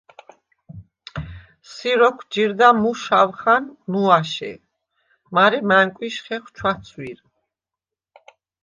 [1.71, 4.51] “სი როქუ̂ ჯირდა მუ შაუ̂ხან ნუაშე,
[5.33, 7.19] მარე მა̈ნკუ̂იშ ხეხუ̂ ჩუ̂აცუ̂ირ.